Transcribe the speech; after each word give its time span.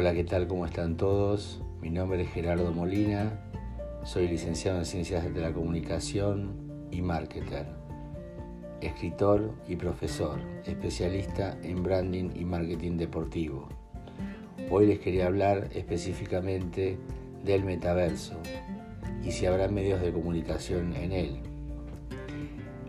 Hola, 0.00 0.14
¿qué 0.14 0.24
tal? 0.24 0.48
¿Cómo 0.48 0.64
están 0.64 0.96
todos? 0.96 1.60
Mi 1.82 1.90
nombre 1.90 2.22
es 2.22 2.30
Gerardo 2.30 2.72
Molina, 2.72 3.38
soy 4.02 4.28
licenciado 4.28 4.78
en 4.78 4.86
Ciencias 4.86 5.34
de 5.34 5.40
la 5.42 5.52
Comunicación 5.52 6.88
y 6.90 7.02
Marketer, 7.02 7.66
escritor 8.80 9.52
y 9.68 9.76
profesor, 9.76 10.40
especialista 10.64 11.58
en 11.62 11.82
branding 11.82 12.30
y 12.34 12.46
marketing 12.46 12.96
deportivo. 12.96 13.68
Hoy 14.70 14.86
les 14.86 15.00
quería 15.00 15.26
hablar 15.26 15.68
específicamente 15.74 16.96
del 17.44 17.62
metaverso 17.64 18.40
y 19.22 19.32
si 19.32 19.44
habrá 19.44 19.68
medios 19.68 20.00
de 20.00 20.14
comunicación 20.14 20.96
en 20.96 21.12
él. 21.12 21.40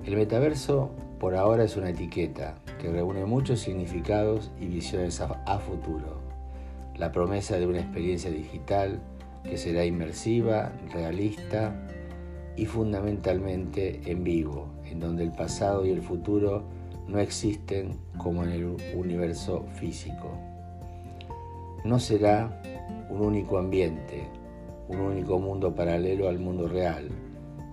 El 0.05 0.15
metaverso 0.15 0.91
por 1.19 1.35
ahora 1.35 1.65
es 1.65 1.75
una 1.75 1.89
etiqueta 1.89 2.55
que 2.79 2.89
reúne 2.89 3.25
muchos 3.25 3.59
significados 3.59 4.49
y 4.61 4.67
visiones 4.67 5.19
a, 5.19 5.59
futuro 5.59 6.30
la 6.97 7.11
promesa 7.11 7.57
de 7.57 7.67
una 7.67 7.79
experiencia 7.79 8.29
digital 8.29 9.01
que 9.43 9.57
será 9.57 9.85
inmersiva, 9.85 10.71
realista 10.93 11.75
y 12.55 12.65
fundamentalmente 12.65 14.01
en 14.05 14.23
vivo, 14.23 14.67
en 14.85 14.99
donde 14.99 15.23
el 15.23 15.31
pasado 15.31 15.85
y 15.85 15.91
el 15.91 16.01
futuro 16.01 16.63
no 17.07 17.19
existen 17.19 17.97
como 18.17 18.43
en 18.43 18.49
el 18.49 18.77
universo 18.95 19.65
físico. 19.75 20.37
No 21.83 21.99
será 21.99 22.61
un 23.09 23.21
único 23.21 23.57
ambiente, 23.57 24.27
un 24.87 24.99
único 24.99 25.39
mundo 25.39 25.73
paralelo 25.73 26.29
al 26.29 26.39
mundo 26.39 26.67
real. 26.67 27.09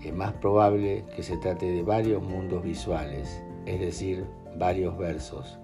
Es 0.02 0.14
más 0.14 0.32
probable 0.34 1.04
que 1.14 1.22
se 1.22 1.36
trate 1.36 1.66
de 1.66 1.82
varios 1.82 2.22
mundos 2.22 2.62
visuales, 2.62 3.42
es 3.66 3.80
decir, 3.80 4.24
varios 4.56 4.96
versos, 4.96 5.58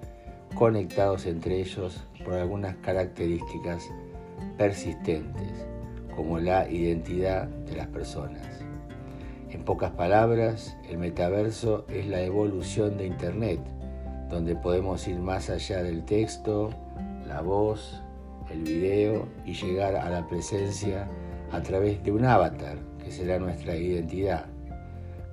conectados 0.54 1.26
entre 1.26 1.60
ellos 1.60 2.06
por 2.24 2.34
algunas 2.34 2.76
características 2.76 3.88
persistentes, 4.56 5.66
como 6.14 6.38
la 6.38 6.68
identidad 6.68 7.46
de 7.48 7.76
las 7.76 7.88
personas. 7.88 8.46
En 9.50 9.64
pocas 9.64 9.92
palabras, 9.92 10.76
el 10.88 10.98
metaverso 10.98 11.86
es 11.88 12.06
la 12.06 12.22
evolución 12.22 12.96
de 12.96 13.06
Internet, 13.06 13.60
donde 14.28 14.56
podemos 14.56 15.06
ir 15.06 15.18
más 15.18 15.50
allá 15.50 15.82
del 15.82 16.04
texto, 16.04 16.70
la 17.26 17.40
voz, 17.40 18.02
el 18.50 18.62
video 18.62 19.28
y 19.44 19.54
llegar 19.54 19.96
a 19.96 20.10
la 20.10 20.26
presencia 20.26 21.08
a 21.52 21.60
través 21.62 22.02
de 22.02 22.12
un 22.12 22.24
avatar, 22.24 22.78
que 23.02 23.12
será 23.12 23.38
nuestra 23.38 23.76
identidad. 23.76 24.46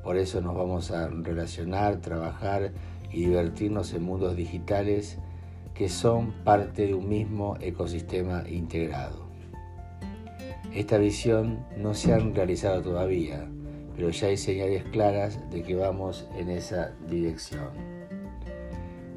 Por 0.03 0.17
eso 0.17 0.41
nos 0.41 0.55
vamos 0.55 0.91
a 0.91 1.07
relacionar, 1.07 1.97
trabajar 1.97 2.71
y 3.11 3.25
divertirnos 3.25 3.93
en 3.93 4.03
mundos 4.03 4.35
digitales 4.35 5.17
que 5.73 5.89
son 5.89 6.31
parte 6.43 6.87
de 6.87 6.93
un 6.93 7.07
mismo 7.09 7.57
ecosistema 7.59 8.43
integrado. 8.47 9.31
Esta 10.73 10.97
visión 10.97 11.65
no 11.77 11.93
se 11.93 12.13
ha 12.13 12.19
realizado 12.19 12.81
todavía, 12.81 13.49
pero 13.95 14.09
ya 14.09 14.27
hay 14.27 14.37
señales 14.37 14.83
claras 14.85 15.39
de 15.49 15.63
que 15.63 15.75
vamos 15.75 16.27
en 16.37 16.49
esa 16.49 16.93
dirección. 17.09 17.69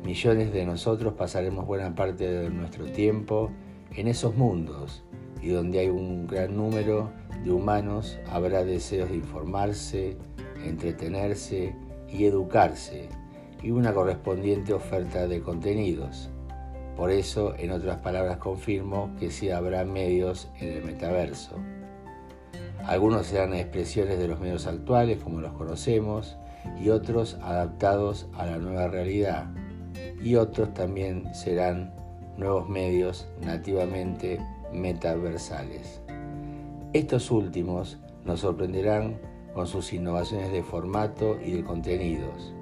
Millones 0.05 0.53
de 0.53 0.67
nosotros 0.67 1.15
pasaremos 1.15 1.67
buena 1.67 1.95
parte 1.95 2.29
de 2.29 2.51
nuestro 2.51 2.87
tiempo 2.87 3.51
en 3.95 4.09
esos 4.09 4.37
mundos 4.37 5.05
y 5.41 5.49
donde 5.49 5.79
hay 5.79 5.89
un 5.89 6.27
gran 6.27 6.57
número 6.57 7.11
de 7.45 7.53
humanos 7.53 8.19
habrá 8.29 8.65
deseos 8.65 9.11
de 9.11 9.17
informarse, 9.17 10.17
entretenerse 10.65 11.75
y 12.11 12.25
educarse 12.25 13.09
y 13.63 13.71
una 13.71 13.95
correspondiente 13.95 14.75
oferta 14.75 15.27
de 15.27 15.41
contenidos. 15.41 16.31
Por 16.97 17.11
eso, 17.11 17.55
en 17.59 17.73
otras 17.73 17.99
palabras, 17.99 18.39
confirmo 18.39 19.11
que 19.19 19.31
sí 19.31 19.51
habrá 19.51 19.85
medios 19.85 20.49
en 20.61 20.73
el 20.73 20.85
metaverso. 20.85 21.57
Algunos 22.85 23.27
serán 23.27 23.55
expresiones 23.55 24.19
de 24.19 24.29
los 24.29 24.41
medios 24.41 24.67
actuales 24.67 25.19
como 25.23 25.41
los 25.41 25.53
conocemos 25.53 26.37
y 26.81 26.91
otros 26.91 27.39
adaptados 27.43 28.27
a 28.35 28.47
la 28.47 28.59
nueva 28.59 28.89
realidad 28.89 29.47
y 30.23 30.37
otros 30.37 30.73
también 30.75 31.35
serán 31.35 31.95
nuevos 32.37 32.69
medios 32.69 33.27
nativamente 33.41 34.39
metaversales. 34.73 36.01
Estos 36.93 37.31
últimos 37.31 37.99
nos 38.25 38.41
sorprenderán 38.41 39.19
con 39.55 39.67
sus 39.67 39.93
innovaciones 39.93 40.53
de 40.53 40.63
formato 40.63 41.39
y 41.43 41.53
de 41.53 41.65
contenidos 41.65 42.55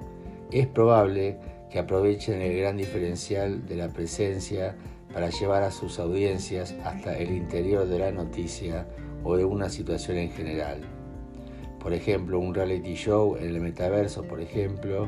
es 0.53 0.67
probable 0.67 1.37
que 1.73 1.79
aprovechen 1.79 2.39
el 2.39 2.55
gran 2.55 2.77
diferencial 2.77 3.65
de 3.65 3.75
la 3.75 3.87
presencia 3.87 4.75
para 5.11 5.31
llevar 5.31 5.63
a 5.63 5.71
sus 5.71 5.97
audiencias 5.97 6.75
hasta 6.85 7.17
el 7.17 7.31
interior 7.31 7.87
de 7.87 7.97
la 7.97 8.11
noticia 8.11 8.85
o 9.23 9.35
de 9.37 9.43
una 9.43 9.69
situación 9.69 10.17
en 10.17 10.29
general. 10.29 10.81
Por 11.79 11.93
ejemplo, 11.93 12.37
un 12.37 12.53
reality 12.53 12.93
show 12.93 13.37
en 13.37 13.55
el 13.55 13.59
metaverso, 13.59 14.21
por 14.21 14.39
ejemplo, 14.39 15.07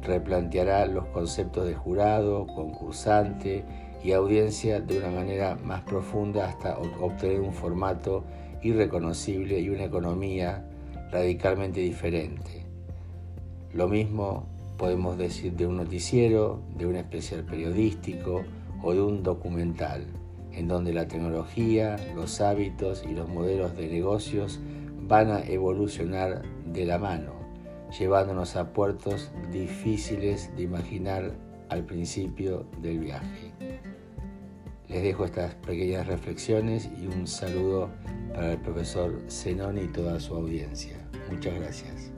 replanteará 0.00 0.86
los 0.86 1.06
conceptos 1.06 1.66
de 1.66 1.74
jurado, 1.74 2.46
concursante 2.46 3.64
y 4.04 4.12
audiencia 4.12 4.80
de 4.80 4.98
una 4.98 5.10
manera 5.10 5.56
más 5.56 5.82
profunda 5.82 6.48
hasta 6.48 6.78
obtener 6.78 7.40
un 7.40 7.52
formato 7.52 8.22
irreconocible 8.62 9.58
y 9.58 9.70
una 9.70 9.86
economía 9.86 10.64
radicalmente 11.10 11.80
diferente. 11.80 12.64
Lo 13.72 13.88
mismo 13.88 14.54
podemos 14.76 15.18
decir 15.18 15.52
de 15.54 15.66
un 15.66 15.76
noticiero, 15.76 16.60
de 16.76 16.86
un 16.86 16.96
especial 16.96 17.44
periodístico 17.44 18.44
o 18.82 18.92
de 18.92 19.00
un 19.00 19.22
documental, 19.22 20.06
en 20.52 20.68
donde 20.68 20.92
la 20.92 21.08
tecnología, 21.08 21.96
los 22.14 22.40
hábitos 22.40 23.04
y 23.08 23.14
los 23.14 23.28
modelos 23.28 23.76
de 23.76 23.88
negocios 23.88 24.60
van 25.00 25.30
a 25.30 25.40
evolucionar 25.40 26.42
de 26.66 26.84
la 26.84 26.98
mano, 26.98 27.32
llevándonos 27.98 28.56
a 28.56 28.72
puertos 28.72 29.30
difíciles 29.52 30.54
de 30.56 30.62
imaginar 30.62 31.32
al 31.68 31.84
principio 31.84 32.66
del 32.80 32.98
viaje. 33.00 33.52
Les 34.88 35.02
dejo 35.02 35.24
estas 35.24 35.54
pequeñas 35.56 36.06
reflexiones 36.06 36.88
y 37.00 37.06
un 37.06 37.26
saludo 37.26 37.90
para 38.32 38.52
el 38.52 38.58
profesor 38.58 39.24
Zenoni 39.28 39.82
y 39.82 39.88
toda 39.88 40.20
su 40.20 40.34
audiencia. 40.34 40.96
Muchas 41.30 41.54
gracias. 41.54 42.15